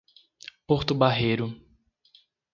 [0.65, 1.53] Porto Barreiro